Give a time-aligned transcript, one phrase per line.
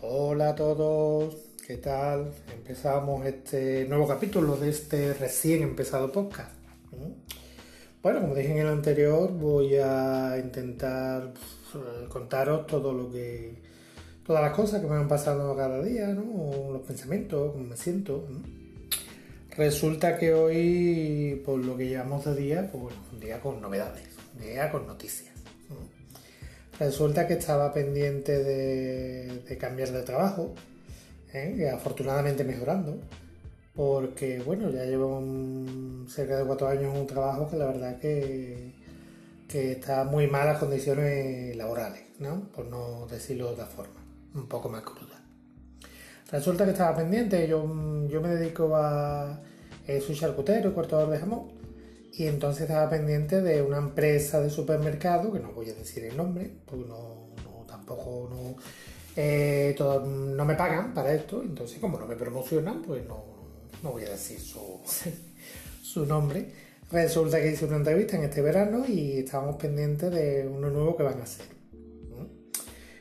[0.00, 1.34] Hola a todos,
[1.66, 2.30] ¿qué tal?
[2.54, 6.54] Empezamos este nuevo capítulo de este recién empezado podcast.
[6.92, 7.14] ¿Mm?
[8.00, 11.34] Bueno, como dije en el anterior, voy a intentar
[11.72, 13.60] pues, contaros todo lo que.
[14.24, 16.70] todas las cosas que me van pasando cada día, ¿no?
[16.72, 18.24] Los pensamientos, cómo me siento.
[19.56, 24.06] Resulta que hoy, por lo que llevamos de día, pues un día con novedades,
[24.36, 25.34] un día con noticias.
[26.78, 30.54] Resulta que estaba pendiente de, cambiar de trabajo,
[31.32, 31.68] ¿eh?
[31.74, 33.00] afortunadamente mejorando,
[33.74, 35.20] porque bueno, ya llevo
[36.08, 38.74] cerca de cuatro años en un trabajo que la verdad que,
[39.48, 42.48] que está muy malas condiciones laborales, ¿no?
[42.54, 44.00] por no decirlo de otra forma,
[44.34, 45.20] un poco más cruda.
[46.30, 47.64] Resulta que estaba pendiente, yo,
[48.08, 49.40] yo me dedico a...
[49.86, 51.57] Eh, soy charcutero cortador de jamón
[52.12, 56.16] y entonces estaba pendiente de una empresa de supermercado, que no voy a decir el
[56.16, 57.28] nombre, porque no,
[57.66, 58.56] tampoco no,
[59.16, 63.22] eh, no me pagan para esto, entonces como no me promocionan, pues no,
[63.82, 64.80] voy a decir su,
[65.82, 66.68] su nombre.
[66.90, 71.02] Resulta que hice una entrevista en este verano y estábamos pendientes de uno nuevo que
[71.02, 71.57] van a hacer.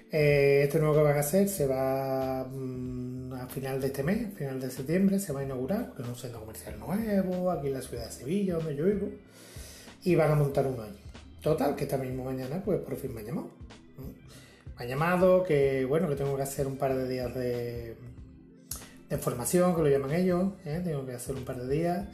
[0.10, 4.34] Eh, este nuevo que van a hacer se va mm, a final de este mes,
[4.36, 7.74] final de septiembre, se va a inaugurar, porque es un centro comercial nuevo, aquí en
[7.74, 9.10] la ciudad de Sevilla, donde yo vivo,
[10.04, 11.00] y van a montar uno allí.
[11.42, 13.50] Total, que esta misma mañana, pues por fin me han llamado.
[14.78, 17.96] Me han llamado que, bueno, que tengo que hacer un par de días de,
[19.10, 20.82] de formación, que lo llaman ellos, ¿eh?
[20.84, 22.08] tengo que hacer un par de días.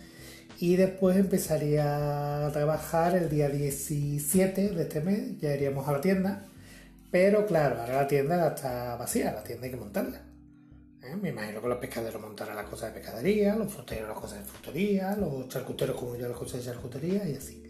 [0.60, 6.02] Y después empezaría a trabajar el día 17 de este mes, ya iríamos a la
[6.02, 6.48] tienda
[7.14, 10.20] pero claro, ahora la tienda está vacía, la tienda hay que montarla.
[11.04, 11.16] ¿Eh?
[11.22, 14.46] Me imagino que los pescaderos montarán las cosas de pescadería, los fruteros las cosas de
[14.46, 17.62] frutería, los charcuteros como yo las cosas de charcutería y así.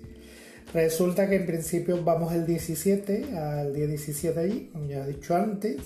[0.74, 5.36] Resulta que en principio vamos el 17, al día 17 allí, como ya he dicho
[5.36, 5.82] antes,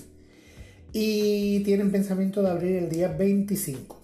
[0.92, 4.00] y tienen pensamiento de abrir el día 25,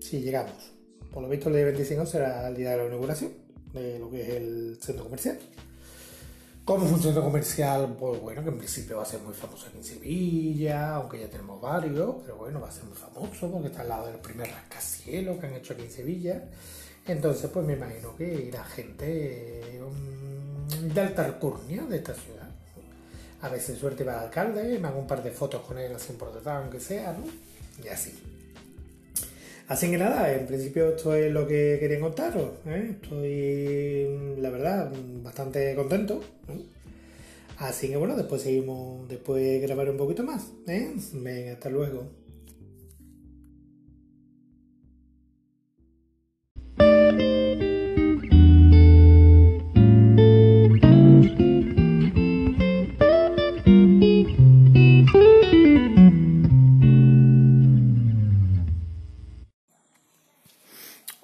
[0.00, 0.72] si llegamos.
[1.12, 3.32] Por lo visto el día 25 será el día de la inauguración
[3.74, 5.38] de lo que es el centro comercial.
[6.64, 9.84] Como un comercial, pues bueno, que en principio va a ser muy famoso aquí en
[9.84, 13.90] Sevilla, aunque ya tenemos varios, pero bueno, va a ser muy famoso porque está al
[13.90, 16.44] lado del primer rascacielos que han hecho aquí en Sevilla.
[17.06, 22.48] Entonces, pues me imagino que irá gente um, de alta alcurnia de esta ciudad.
[23.42, 26.14] A veces suerte va al alcalde, me hago un par de fotos con él así
[26.14, 27.24] por detrás, aunque sea, ¿no?
[27.84, 28.18] Y así.
[29.66, 32.50] Así que nada, en principio esto es lo que quería contaros.
[32.66, 32.96] ¿eh?
[33.00, 34.92] Estoy, la verdad,
[35.22, 36.20] bastante contento.
[36.48, 36.60] ¿eh?
[37.58, 40.48] Así que bueno, después seguimos, después grabaré un poquito más.
[40.66, 40.94] ¿eh?
[41.14, 42.08] Venga, hasta luego.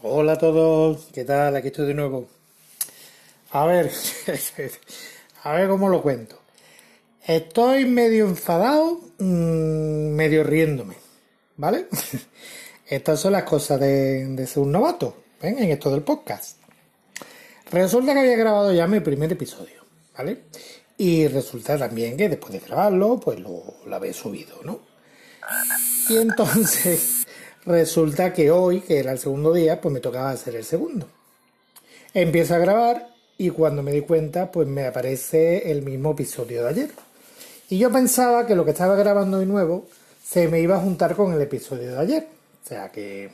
[0.03, 1.55] Hola a todos, ¿qué tal?
[1.57, 2.27] Aquí estoy de nuevo.
[3.51, 3.93] A ver,
[5.43, 6.39] a ver cómo lo cuento.
[7.27, 10.95] Estoy medio enfadado, mm, medio riéndome,
[11.59, 11.87] ¿vale?
[12.87, 15.59] Estas son las cosas de, ser un novato, ¿ven?
[15.59, 16.57] En esto del podcast.
[17.71, 19.85] Resulta que había grabado ya mi primer episodio,
[20.17, 20.45] ¿vale?
[20.97, 24.81] Y resulta también que después de grabarlo, pues lo, lo había subido, ¿no?
[26.09, 27.20] Y entonces
[27.67, 31.07] Resulta que hoy, que era el segundo día, pues me tocaba hacer el segundo.
[32.15, 36.69] Empiezo a grabar y cuando me di cuenta, pues me aparece el mismo episodio de
[36.69, 36.91] ayer.
[37.69, 39.87] Y yo pensaba que lo que estaba grabando hoy nuevo
[40.25, 42.29] se me iba a juntar con el episodio de ayer.
[42.65, 43.31] O sea que...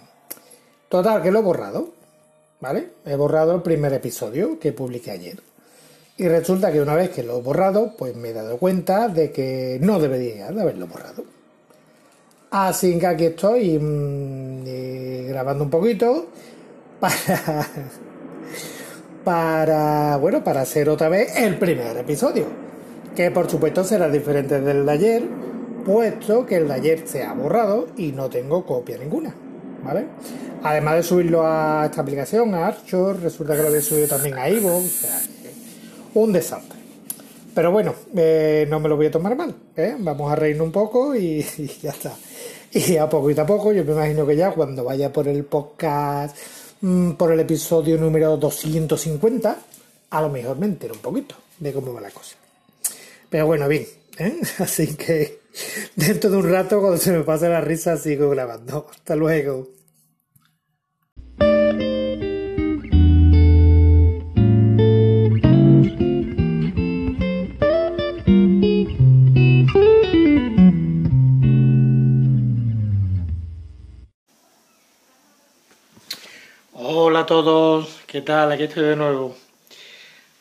[0.88, 1.90] Total, que lo he borrado.
[2.60, 2.88] ¿Vale?
[3.04, 5.40] He borrado el primer episodio que publiqué ayer.
[6.18, 9.30] Y resulta que una vez que lo he borrado, pues me he dado cuenta de
[9.30, 11.35] que no debería de haberlo borrado.
[12.50, 16.26] Así que aquí estoy mm, eh, grabando un poquito
[17.00, 17.66] para,
[19.24, 22.46] para, bueno, para hacer otra vez el primer episodio.
[23.14, 25.22] Que por supuesto será diferente del de ayer,
[25.84, 29.34] puesto que el de ayer se ha borrado y no tengo copia ninguna.
[29.82, 30.06] ¿Vale?
[30.62, 34.48] Además de subirlo a esta aplicación, a Archer, resulta que lo había subido también a
[34.48, 35.20] Ivo, o sea,
[36.14, 36.76] un desastre.
[37.54, 39.54] Pero bueno, eh, no me lo voy a tomar mal.
[39.76, 39.96] ¿eh?
[39.98, 41.42] Vamos a reírnos un poco y
[41.82, 42.12] ya está.
[42.72, 45.44] Y a poco y a poco, yo me imagino que ya cuando vaya por el
[45.44, 46.36] podcast,
[46.80, 49.56] mm, por el episodio número 250,
[50.10, 52.36] a lo mejor me entero un poquito de cómo va la cosa.
[53.30, 53.86] Pero bueno, bien,
[54.18, 54.40] ¿eh?
[54.58, 55.40] así que
[55.94, 58.88] dentro de un rato, cuando se me pase la risa, sigo grabando.
[58.90, 59.68] Hasta luego.
[77.26, 78.52] Todos, ¿qué tal?
[78.52, 79.36] Aquí estoy de nuevo.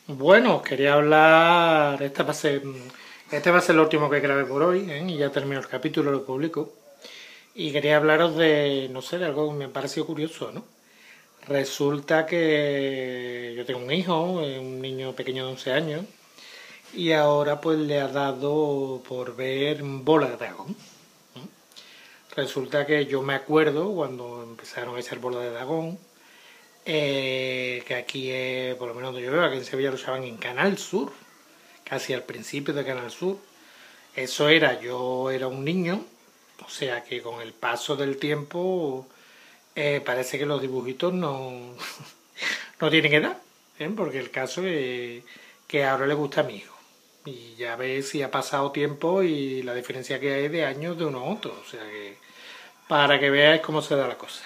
[0.06, 2.62] Bueno, quería hablar, este va a ser,
[3.32, 5.04] este va a ser el último que grabé por hoy, ¿eh?
[5.08, 6.72] y ya termino el capítulo, lo publico.
[7.56, 10.64] Y quería hablaros de, no sé, de algo que me ha parecido curioso, ¿no?
[11.48, 16.04] Resulta que yo tengo un hijo, eh, un niño pequeño de 11 años,
[16.94, 20.76] y ahora pues le ha dado por ver bola de dragón.
[22.36, 25.98] Resulta que yo me acuerdo cuando empezaron a echar bola de dragón,
[26.86, 28.30] eh, que aquí,
[28.78, 31.12] por lo menos donde yo veo, aquí en Sevilla lo usaban en Canal Sur,
[31.84, 33.38] casi al principio de Canal Sur.
[34.14, 36.04] Eso era, yo era un niño,
[36.64, 39.06] o sea que con el paso del tiempo
[39.74, 41.74] eh, parece que los dibujitos no,
[42.80, 43.36] no tienen edad,
[43.78, 43.90] ¿eh?
[43.94, 45.22] porque el caso es
[45.66, 46.74] que ahora le gusta a mi hijo.
[47.26, 51.04] Y ya ves si ha pasado tiempo y la diferencia que hay de años de
[51.04, 51.60] uno a otro.
[51.60, 52.16] O sea que
[52.88, 54.44] para que veáis cómo se da la cosa.